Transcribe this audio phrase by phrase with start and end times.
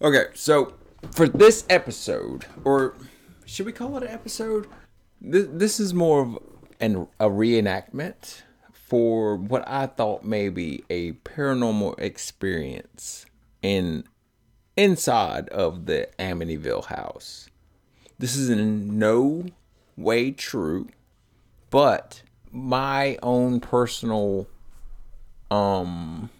[0.00, 0.74] Okay, so
[1.12, 2.94] for this episode, or
[3.44, 4.68] should we call it an episode?
[5.20, 6.38] This, this is more of
[6.80, 8.42] an, a reenactment
[8.72, 13.26] for what I thought may be a paranormal experience
[13.62, 14.04] in
[14.76, 17.48] inside of the Amityville house.
[18.18, 19.46] This is in no
[19.96, 20.88] way true,
[21.70, 22.22] but
[22.52, 24.46] my own personal
[25.50, 26.30] um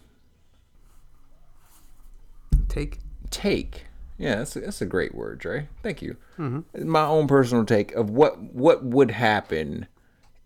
[2.67, 2.99] Take.
[3.29, 3.85] Take.
[4.17, 5.67] Yeah, that's a, that's a great word, Dre.
[5.83, 6.17] Thank you.
[6.73, 9.87] My own personal take of what what would happen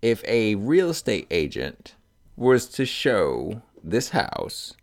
[0.01, 1.95] if a real estate agent
[2.35, 4.73] was to show this house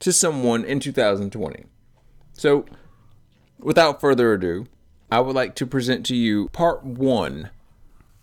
[0.00, 1.64] to someone in 2020.
[2.34, 2.66] So,
[3.58, 4.66] without further ado,
[5.10, 7.50] I would like to present to you part one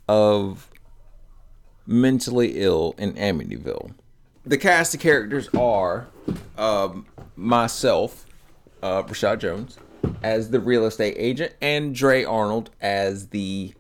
[0.08, 0.70] of
[1.86, 3.94] Mentally Ill in Amityville.
[4.46, 6.08] The cast of characters are
[6.58, 8.26] um, myself,
[8.84, 9.78] uh, Rashad Jones,
[10.22, 13.74] as the real estate agent, and Dre Arnold as the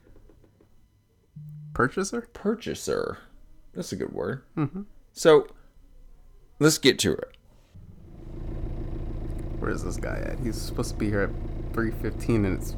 [1.74, 2.22] Purchaser?
[2.34, 3.18] purchaser.
[3.74, 4.44] That's a good word.
[4.56, 4.84] Mm-hmm.
[5.12, 5.48] So,
[6.60, 7.36] let's get to it.
[9.60, 10.40] Where is this guy at?
[10.40, 12.76] He's supposed to be here at 3.15 and it's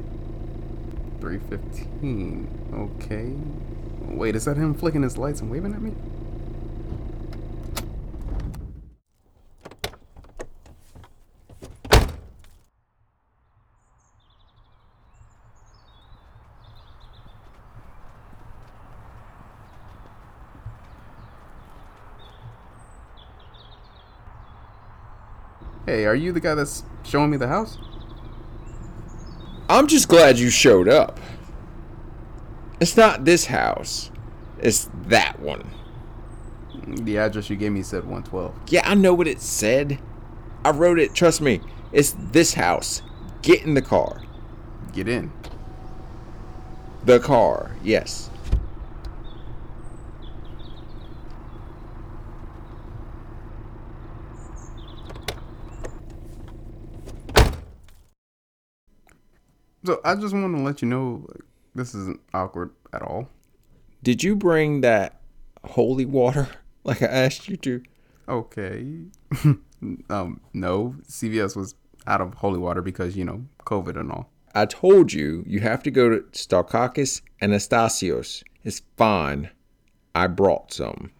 [1.20, 2.94] 3.15.
[3.04, 3.34] Okay.
[4.14, 5.92] Wait, is that him flicking his lights and waving at me?
[25.96, 27.78] Hey, are you the guy that's showing me the house?
[29.66, 31.18] I'm just glad you showed up.
[32.80, 34.10] It's not this house,
[34.58, 35.70] it's that one.
[36.86, 38.54] The address you gave me said 112.
[38.68, 39.98] Yeah, I know what it said.
[40.66, 41.14] I wrote it.
[41.14, 41.62] Trust me.
[41.92, 43.00] It's this house.
[43.40, 44.20] Get in the car.
[44.92, 45.32] Get in.
[47.06, 47.74] The car.
[47.82, 48.28] Yes.
[59.86, 61.42] So I just want to let you know like,
[61.76, 63.28] this isn't awkward at all.
[64.02, 65.20] Did you bring that
[65.62, 66.48] holy water
[66.84, 67.82] like I asked you to?
[68.28, 68.96] Okay.
[70.10, 71.76] um, no, CVS was
[72.08, 74.28] out of holy water because you know COVID and all.
[74.56, 78.42] I told you you have to go to Stalkakis Anastasios.
[78.64, 79.50] It's fine.
[80.16, 81.12] I brought some.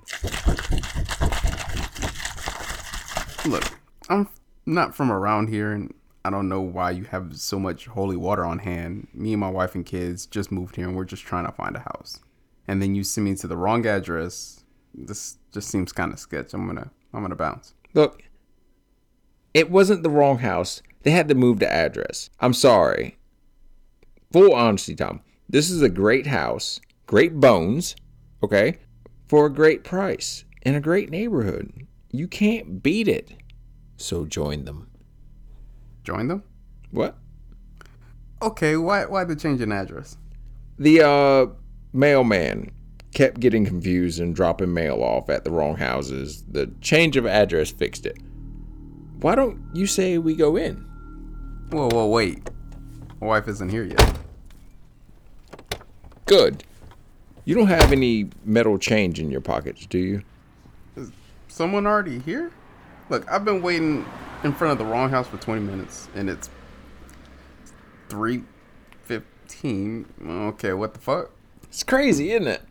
[3.48, 3.78] Look,
[4.08, 4.28] I'm
[4.64, 5.94] not from around here, and
[6.26, 9.06] I don't know why you have so much holy water on hand.
[9.14, 11.76] Me and my wife and kids just moved here, and we're just trying to find
[11.76, 12.18] a house.
[12.66, 14.64] And then you send me to the wrong address.
[14.92, 16.52] This just seems kind of sketch.
[16.52, 17.74] I'm gonna, I'm gonna bounce.
[17.94, 18.24] Look,
[19.54, 20.82] it wasn't the wrong house.
[21.04, 22.28] They had to move the address.
[22.40, 23.18] I'm sorry.
[24.32, 25.20] Full honesty, Tom.
[25.48, 27.94] This is a great house, great bones,
[28.42, 28.78] okay,
[29.28, 31.86] for a great price in a great neighborhood.
[32.10, 33.30] You can't beat it.
[33.96, 34.90] So join them.
[36.06, 36.44] Join them.
[36.92, 37.18] What?
[38.40, 40.16] Okay, why, why the change in address?
[40.78, 41.46] The uh
[41.92, 42.70] mailman
[43.12, 46.44] kept getting confused and dropping mail off at the wrong houses.
[46.48, 48.18] The change of address fixed it.
[49.20, 50.76] Why don't you say we go in?
[51.70, 52.50] Whoa, whoa, wait.
[53.20, 54.18] My wife isn't here yet.
[56.26, 56.62] Good.
[57.44, 60.22] You don't have any metal change in your pockets, do you?
[60.94, 61.10] Is
[61.48, 62.52] someone already here?
[63.08, 64.04] Look, I've been waiting
[64.44, 66.50] in front of the wrong house for 20 minutes, and it's
[68.08, 70.06] 3.15.
[70.28, 71.30] Okay, what the fuck?
[71.64, 72.62] It's crazy, isn't it?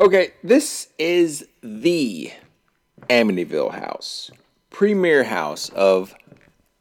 [0.00, 2.32] Okay, this is the
[3.10, 4.30] Amityville house,
[4.70, 6.14] premier house of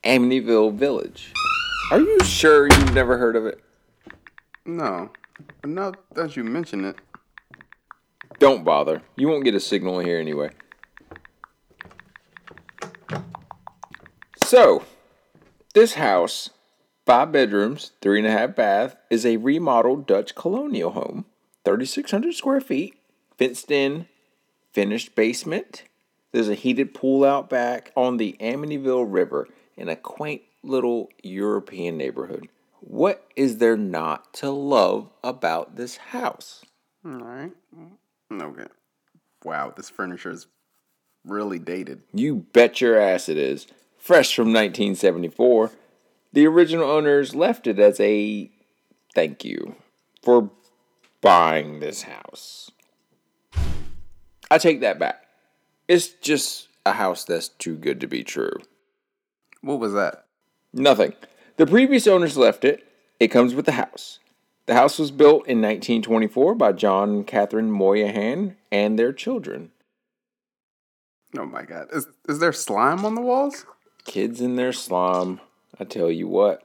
[0.06, 1.34] Amityville Village.
[1.92, 3.62] Are you sure you've never heard of it?
[4.76, 5.10] No.
[5.62, 6.98] But now that you mention it,
[8.38, 9.02] Don't bother.
[9.16, 10.52] You won't get a signal here anyway.
[14.44, 14.84] So,
[15.74, 16.52] this house,
[17.06, 21.26] five bedrooms, three and a half bath, is a remodeled Dutch colonial home.
[21.66, 22.96] 3,600 square feet,
[23.38, 24.08] fenced in,
[24.72, 25.84] finished basement.
[26.32, 31.98] There's a heated pool out back on the Amityville River in a quaint little European
[31.98, 32.48] neighborhood.
[32.82, 36.64] What is there not to love about this house?
[37.06, 37.52] alright.
[38.32, 38.68] Okay.
[39.44, 40.48] Wow, this furniture is
[41.26, 42.02] really dated.
[42.14, 43.68] You bet your ass it is.
[43.98, 45.72] Fresh from 1974.
[46.32, 48.52] The original owners left it as a
[49.16, 49.76] thank you
[50.24, 50.52] for
[51.22, 52.72] buying this house.
[54.52, 55.24] I take that back.
[55.88, 58.54] It's just a house that's too good to be true.
[59.62, 60.26] What was that?
[60.74, 61.14] Nothing.
[61.60, 62.88] The previous owners left it.
[63.20, 64.20] It comes with the house.
[64.66, 69.72] The house was built in 1924 by John and Catherine Moynihan and their children.
[71.38, 71.90] Oh my god.
[71.92, 73.66] Is is there slime on the walls?
[74.06, 75.42] Kids in their slime.
[75.78, 76.64] I tell you what,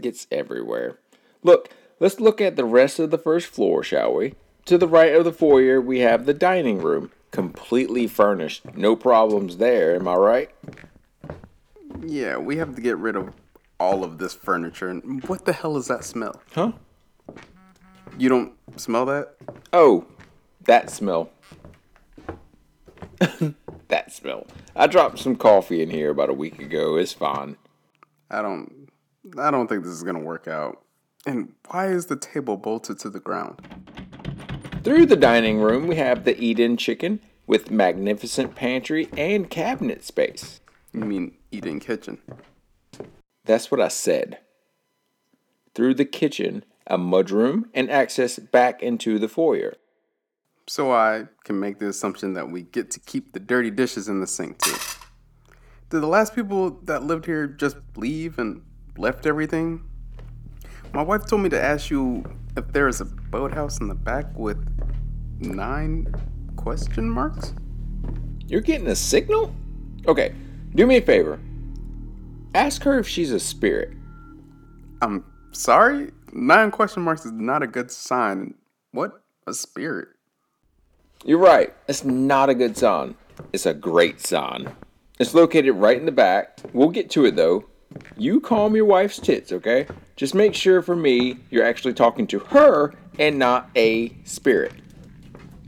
[0.00, 0.98] gets everywhere.
[1.44, 1.68] Look,
[2.00, 4.34] let's look at the rest of the first floor, shall we?
[4.64, 8.74] To the right of the foyer, we have the dining room, completely furnished.
[8.74, 10.50] No problems there, am I right?
[12.04, 13.32] Yeah, we have to get rid of
[13.82, 14.88] all of this furniture.
[14.88, 16.40] And what the hell is that smell?
[16.52, 16.72] Huh?
[18.16, 19.34] You don't smell that?
[19.72, 20.06] Oh,
[20.66, 21.30] that smell.
[23.88, 24.46] that smell.
[24.76, 26.96] I dropped some coffee in here about a week ago.
[26.96, 27.56] It's fine.
[28.30, 28.88] I don't
[29.36, 30.82] I don't think this is going to work out.
[31.26, 33.60] And why is the table bolted to the ground?
[34.84, 40.60] Through the dining room, we have the eat-in chicken with magnificent pantry and cabinet space.
[40.92, 42.18] You mean eating kitchen?
[43.44, 44.38] That's what I said.
[45.74, 49.74] Through the kitchen, a mudroom, and access back into the foyer.
[50.68, 54.20] So I can make the assumption that we get to keep the dirty dishes in
[54.20, 54.76] the sink too.
[55.90, 58.62] Did the last people that lived here just leave and
[58.96, 59.82] left everything?
[60.94, 62.24] My wife told me to ask you
[62.56, 64.58] if there is a boathouse in the back with
[65.40, 66.14] nine
[66.56, 67.54] question marks.
[68.46, 69.54] You're getting a signal?
[70.06, 70.34] Okay,
[70.74, 71.40] do me a favor.
[72.54, 73.92] Ask her if she's a spirit.
[75.00, 76.10] I'm sorry?
[76.32, 78.54] Nine question marks is not a good sign.
[78.90, 79.22] What?
[79.46, 80.08] A spirit?
[81.24, 81.74] You're right.
[81.88, 83.14] It's not a good sign.
[83.52, 84.74] It's a great sign.
[85.18, 86.58] It's located right in the back.
[86.72, 87.64] We'll get to it though.
[88.16, 89.86] You calm your wife's tits, okay?
[90.16, 94.72] Just make sure for me you're actually talking to her and not a spirit.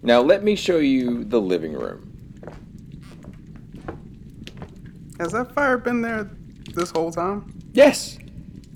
[0.02, 2.10] Now let me show you the living room.
[5.18, 6.30] Has that fire been there
[6.74, 7.58] this whole time?
[7.72, 8.18] Yes.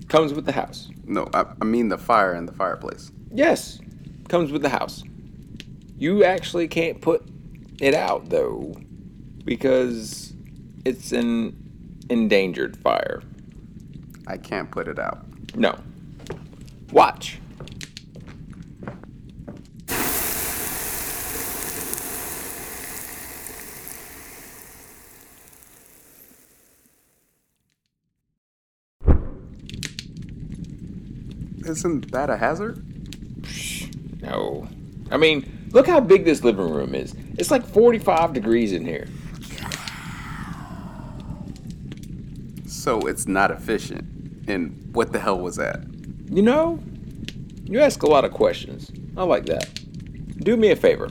[0.08, 0.90] Comes with the house.
[1.04, 3.10] No, I, I mean the fire in the fireplace.
[3.30, 3.80] Yes.
[4.28, 5.02] Comes with the house.
[5.96, 7.28] You actually can't put
[7.80, 8.74] it out though
[9.44, 10.34] because
[10.84, 11.56] it's an
[12.10, 13.22] endangered fire.
[14.26, 15.24] I can't put it out.
[15.54, 15.78] No.
[16.92, 17.40] Watch.
[31.68, 32.82] Isn't that a hazard?
[34.22, 34.66] No.
[35.10, 37.14] I mean, look how big this living room is.
[37.38, 39.06] It's like 45 degrees in here.
[42.66, 44.48] So it's not efficient.
[44.48, 45.80] And what the hell was that?
[46.30, 46.78] You know,
[47.64, 48.90] you ask a lot of questions.
[49.16, 49.68] I like that.
[50.38, 51.10] Do me a favor.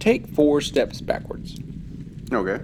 [0.00, 1.58] Take four steps backwards.
[2.32, 2.62] Okay.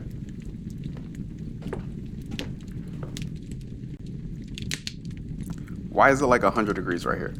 [6.01, 7.35] Why is it like 100 degrees right here?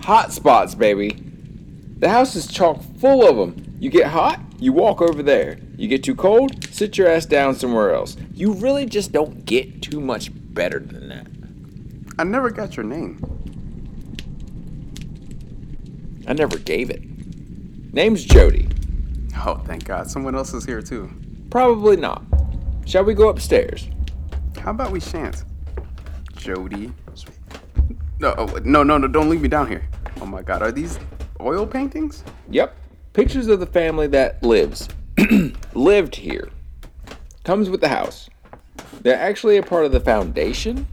[0.00, 1.22] Hot spots, baby.
[2.00, 3.76] The house is chock full of them.
[3.78, 5.60] You get hot, you walk over there.
[5.76, 8.16] You get too cold, sit your ass down somewhere else.
[8.34, 11.28] You really just don't get too much better than that.
[12.18, 13.20] I never got your name.
[16.26, 17.04] I never gave it.
[17.94, 18.68] Name's Jody.
[19.36, 20.10] Oh, thank God.
[20.10, 21.08] Someone else is here too.
[21.50, 22.24] Probably not.
[22.84, 23.86] Shall we go upstairs?
[24.58, 25.44] How about we shan't?
[26.34, 26.92] Jody.
[28.22, 29.82] No, oh, no, no, no, don't leave me down here.
[30.20, 30.96] Oh my God, are these
[31.40, 32.22] oil paintings?
[32.50, 32.76] Yep.
[33.14, 34.88] Pictures of the family that lives.
[35.74, 36.48] lived here.
[37.42, 38.30] Comes with the house.
[39.00, 40.86] They're actually a part of the foundation.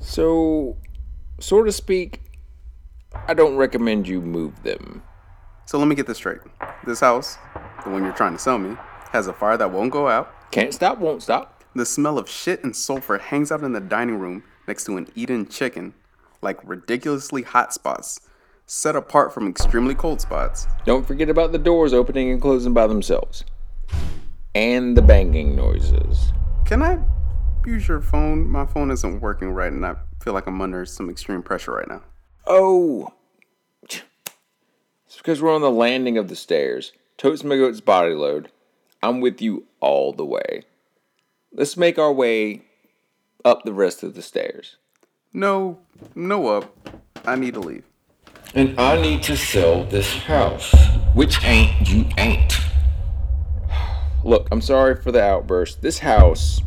[0.00, 0.76] So,
[1.38, 2.20] so to speak,
[3.28, 5.04] I don't recommend you move them.
[5.66, 6.40] So let me get this straight.
[6.84, 7.38] This house,
[7.84, 8.76] the one you're trying to sell me,
[9.12, 10.50] has a fire that won't go out.
[10.50, 11.62] Can't stop, won't stop.
[11.76, 15.08] The smell of shit and sulfur hangs out in the dining room next to an
[15.14, 15.94] eaten chicken,
[16.42, 18.20] like ridiculously hot spots,
[18.66, 20.66] set apart from extremely cold spots.
[20.84, 23.44] Don't forget about the doors opening and closing by themselves.
[24.54, 26.32] And the banging noises.
[26.64, 26.98] Can I
[27.66, 28.48] use your phone?
[28.48, 31.88] My phone isn't working right and I feel like I'm under some extreme pressure right
[31.88, 32.02] now.
[32.46, 33.12] Oh.
[33.82, 34.02] It's
[35.16, 36.92] because we're on the landing of the stairs.
[37.16, 38.50] Totes my goat's body load.
[39.02, 40.64] I'm with you all the way.
[41.52, 42.62] Let's make our way
[43.44, 44.76] up the rest of the stairs.
[45.32, 45.78] No,
[46.14, 46.74] no up.
[47.26, 47.84] I need to leave.
[48.54, 50.74] And I need to sell this house.
[51.14, 52.58] Which ain't you ain't.
[54.24, 55.82] Look, I'm sorry for the outburst.
[55.82, 56.62] This house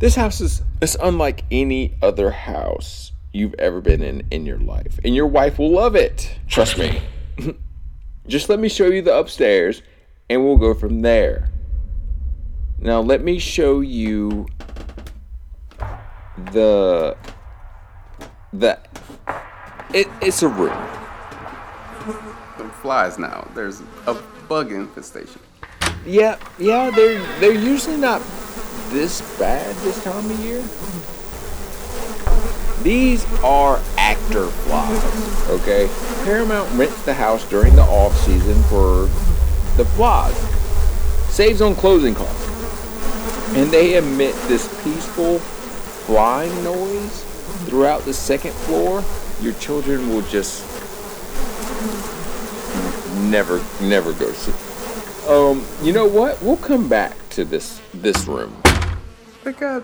[0.00, 4.98] this house is it's unlike any other house you've ever been in in your life.
[5.04, 6.38] And your wife will love it.
[6.48, 7.02] Trust me.
[8.26, 9.82] Just let me show you the upstairs
[10.30, 11.50] and we'll go from there.
[12.78, 14.46] Now, let me show you
[16.52, 17.14] the
[18.52, 18.78] the
[19.92, 20.76] it, it's a room.
[22.58, 23.48] Them flies now.
[23.54, 24.14] There's a
[24.48, 25.40] bug infestation.
[26.06, 28.22] Yeah, yeah, they're they're usually not
[28.90, 30.62] this bad this time of year.
[32.82, 35.90] These are actor flies, okay?
[36.24, 39.02] Paramount rents the house during the off season for
[39.76, 40.34] the flies.
[41.30, 42.48] Saves on closing costs.
[43.54, 47.29] And they emit this peaceful flying noise
[47.66, 49.04] throughout the second floor.
[49.40, 50.64] Your children will just
[53.30, 54.52] never never go to.
[55.30, 56.40] Um, you know what?
[56.42, 58.56] We'll come back to this this room.
[58.64, 59.82] I think I, I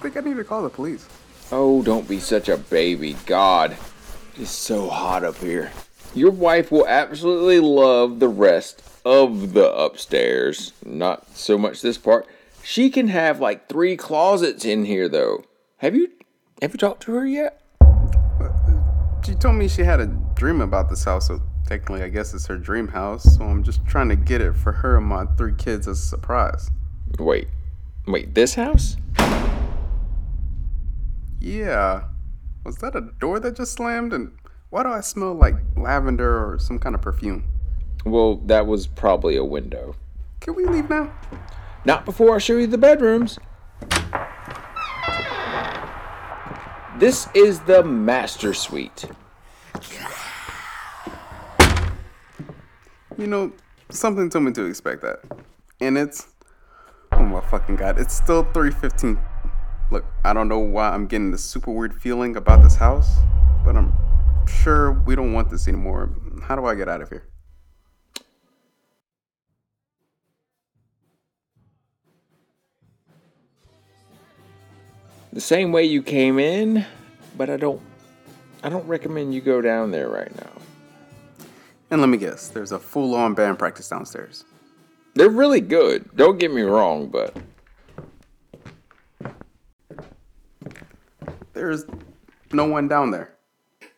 [0.00, 1.06] think I need to call the police.
[1.52, 3.16] Oh, don't be such a baby.
[3.26, 3.76] God,
[4.36, 5.72] it's so hot up here.
[6.14, 10.72] Your wife will absolutely love the rest of the upstairs.
[10.84, 12.26] Not so much this part.
[12.62, 15.44] She can have like three closets in here though.
[15.78, 16.10] Have you
[16.60, 17.60] have you talked to her yet?
[17.80, 18.48] Uh,
[19.24, 22.46] she told me she had a dream about this house, so technically I guess it's
[22.46, 23.36] her dream house.
[23.36, 26.02] So I'm just trying to get it for her and my three kids as a
[26.02, 26.70] surprise.
[27.18, 27.48] Wait.
[28.06, 28.96] Wait, this house?
[31.38, 32.04] Yeah.
[32.64, 34.12] Was that a door that just slammed?
[34.12, 34.32] And
[34.68, 37.44] why do I smell like lavender or some kind of perfume?
[38.04, 39.94] Well, that was probably a window.
[40.40, 41.12] Can we leave now?
[41.84, 43.38] Not before I show you the bedrooms.
[47.00, 49.06] This is the master suite.
[53.16, 53.52] You know,
[53.88, 55.20] something told me to expect that.
[55.80, 56.28] And it's
[57.12, 59.18] oh my fucking god, it's still 315.
[59.90, 63.16] Look, I don't know why I'm getting this super weird feeling about this house,
[63.64, 63.94] but I'm
[64.46, 66.10] sure we don't want this anymore.
[66.42, 67.29] How do I get out of here?
[75.32, 76.84] The same way you came in,
[77.36, 77.80] but I don't
[78.62, 80.50] I don't recommend you go down there right now.
[81.90, 84.44] And let me guess, there's a full on band practice downstairs.
[85.14, 86.08] They're really good.
[86.14, 87.36] Don't get me wrong, but
[91.52, 91.84] There's
[92.52, 93.34] no one down there.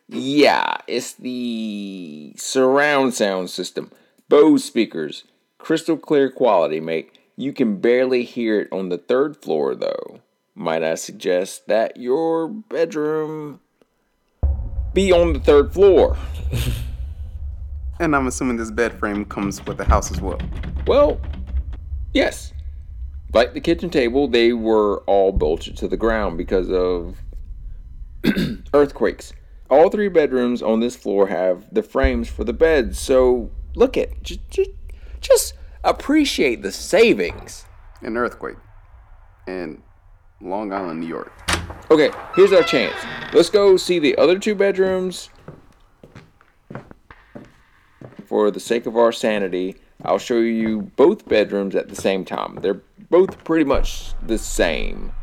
[0.09, 3.89] yeah, it's the surround sound system.
[4.27, 5.23] Bose speakers,
[5.59, 7.17] crystal clear quality, mate.
[7.37, 10.19] You can barely hear it on the third floor though.
[10.55, 13.59] Might I suggest that your bedroom
[14.93, 16.17] be on the third floor?
[17.99, 20.39] And I'm assuming this bed frame comes with the house as well.
[20.87, 21.21] Well,
[22.13, 22.51] yes.
[23.33, 27.17] Like the kitchen table, they were all bolted to the ground because of
[28.73, 29.33] earthquakes.
[29.69, 34.21] All three bedrooms on this floor have the frames for the beds, so look at
[34.21, 34.71] just, just,
[35.21, 37.65] just appreciate the savings.
[38.01, 38.57] An earthquake.
[39.47, 39.81] In
[40.43, 41.31] Long Island, New York.
[41.89, 42.95] Okay, here's our chance.
[43.33, 45.29] Let's go see the other two bedrooms.
[48.25, 52.59] For the sake of our sanity, I'll show you both bedrooms at the same time.
[52.61, 55.13] They're both pretty much the same.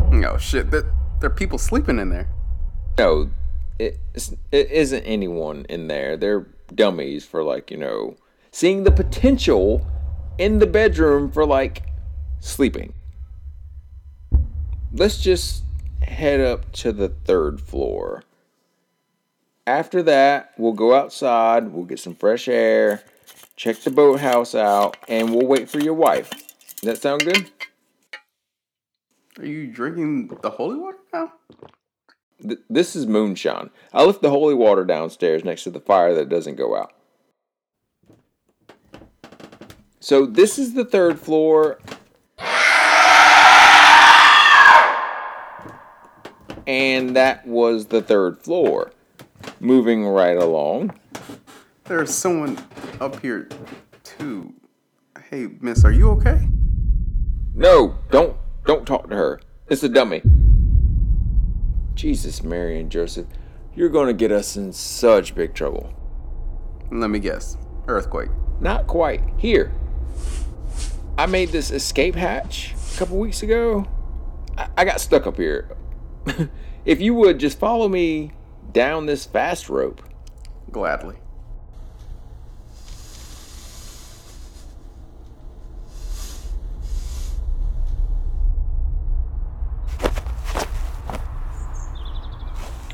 [0.00, 0.84] Oh shit, there,
[1.20, 2.28] there are people sleeping in there.
[2.98, 3.30] No,
[3.78, 3.98] it,
[4.50, 6.16] it isn't anyone in there.
[6.16, 8.16] They're dummies for like, you know,
[8.50, 9.86] seeing the potential
[10.38, 11.84] in the bedroom for like
[12.40, 12.92] sleeping.
[14.92, 15.64] Let's just
[16.02, 18.24] head up to the third floor.
[19.66, 23.02] After that, we'll go outside, we'll get some fresh air,
[23.56, 26.30] check the boathouse out, and we'll wait for your wife.
[26.30, 27.50] Does that sound good?
[29.38, 31.32] Are you drinking the holy water now?
[32.42, 33.70] Th- this is moonshine.
[33.92, 36.92] I left the holy water downstairs next to the fire that doesn't go out.
[40.02, 41.78] So this is the third floor.
[46.66, 48.90] And that was the third floor.
[49.60, 50.98] Moving right along.
[51.84, 52.58] There's someone
[53.00, 53.48] up here
[54.02, 54.52] too.
[55.30, 56.48] Hey, miss, are you okay?
[57.54, 59.40] No, don't don't talk to her.
[59.68, 60.22] It's a dummy.
[61.94, 63.26] Jesus, Mary and Joseph,
[63.72, 65.92] you're gonna get us in such big trouble.
[66.90, 67.56] Let me guess.
[67.86, 68.30] Earthquake.
[68.60, 69.22] Not quite.
[69.38, 69.72] Here.
[71.18, 73.86] I made this escape hatch a couple weeks ago.
[74.56, 75.76] I, I got stuck up here.
[76.84, 78.32] if you would just follow me
[78.72, 80.02] down this fast rope.
[80.70, 81.16] Gladly.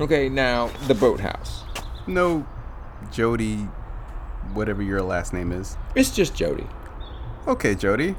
[0.00, 1.64] Okay, now the boathouse.
[2.06, 2.46] No,
[3.12, 3.56] Jody,
[4.54, 5.76] whatever your last name is.
[5.96, 6.66] It's just Jody.
[7.48, 8.14] Okay, Jody.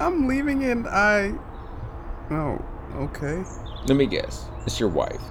[0.00, 1.32] I'm leaving and I.
[2.30, 2.62] Oh,
[2.94, 3.42] okay.
[3.86, 4.50] Let me guess.
[4.66, 5.22] It's your wife.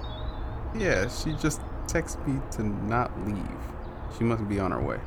[0.76, 3.38] Yeah, she just texted me to not leave.
[4.18, 4.98] She must be on her way.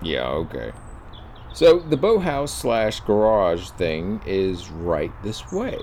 [0.00, 0.70] Yeah, okay.
[1.52, 5.78] So the boathouse slash garage thing is right this way.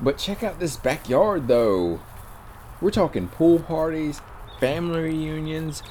[0.00, 2.00] But check out this backyard though.
[2.80, 4.20] We're talking pool parties,
[4.60, 5.82] family reunions,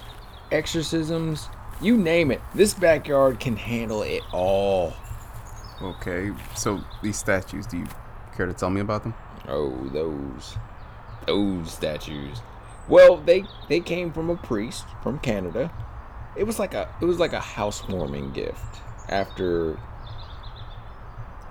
[0.49, 1.49] exorcisms,
[1.81, 2.41] you name it.
[2.53, 4.93] This backyard can handle it all.
[5.81, 7.87] Okay, so these statues, do you
[8.35, 9.13] care to tell me about them?
[9.47, 10.57] Oh, those
[11.25, 12.41] those statues.
[12.87, 15.71] Well, they they came from a priest from Canada.
[16.35, 19.79] It was like a it was like a housewarming gift after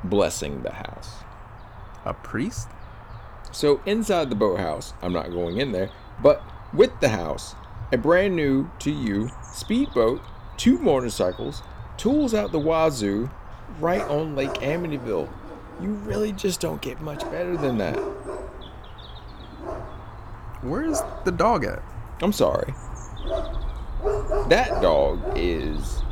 [0.04, 1.16] blessing the house.
[2.04, 2.68] A priest?
[3.50, 5.90] So inside the boathouse, I'm not going in there,
[6.22, 6.42] but
[6.72, 7.54] with the house,
[7.92, 10.20] a brand new to you speedboat,
[10.56, 11.62] two motorcycles,
[11.96, 13.30] tools out the wazoo,
[13.80, 15.28] right on Lake Amityville.
[15.80, 17.96] You really just don't get much better than that.
[20.62, 21.82] Where's the dog at?
[22.20, 22.74] I'm sorry.
[24.48, 26.02] That dog is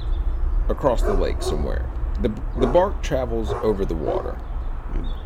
[0.69, 1.91] across the lake somewhere.
[2.23, 2.29] The,
[2.59, 4.39] the bark travels over the water.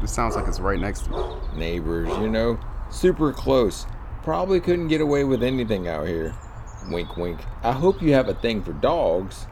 [0.02, 1.59] It sounds like it's right next to me.
[1.59, 2.59] Neighbors, you know,
[2.90, 3.87] super close.
[4.22, 6.34] Probably couldn't get away with anything out here.
[6.88, 7.40] Wink, wink.
[7.62, 9.46] I hope you have a thing for dogs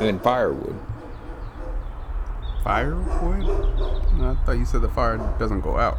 [0.00, 0.78] and firewood.
[2.62, 3.48] Firewood?
[4.20, 5.98] I thought you said the fire doesn't go out.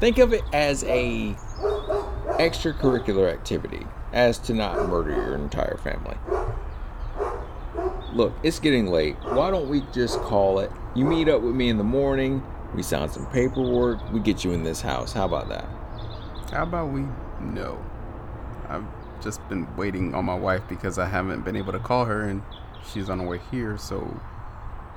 [0.00, 1.34] Think of it as a
[2.38, 6.16] extracurricular activity, as to not murder your entire family.
[8.12, 9.16] Look, it's getting late.
[9.22, 10.70] Why don't we just call it?
[10.94, 12.42] You meet up with me in the morning,
[12.74, 15.12] we sign some paperwork, we get you in this house.
[15.12, 15.66] How about that?
[16.50, 17.04] How about we
[17.40, 17.84] no?
[18.68, 18.84] I've
[19.22, 22.42] just been waiting on my wife because I haven't been able to call her and
[22.92, 24.20] she's on her way here, so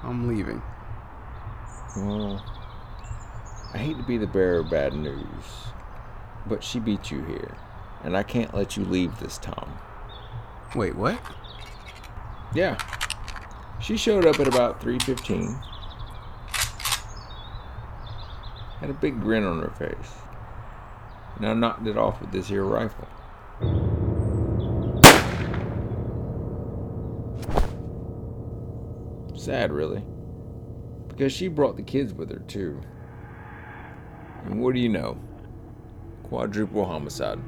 [0.04, 0.62] I'm leaving.
[1.98, 2.43] Well,
[3.74, 5.45] I hate to be the bearer of bad news,
[6.45, 7.56] but she beat you here,
[8.04, 9.78] and I can't let you leave this town.
[10.76, 11.19] Wait, what?
[12.54, 12.78] Yeah.
[13.80, 15.60] She showed up at about 3:15.
[18.82, 20.12] Had a big grin on her face.
[21.38, 23.08] And I knocked it off with this here rifle.
[29.36, 30.04] Sad, really.
[31.08, 32.82] Because she brought the kids with her, too.
[34.46, 35.17] And what do you know?
[36.24, 37.39] Quadruple homicide.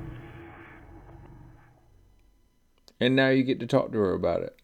[3.00, 4.56] And now you get to talk to her about it.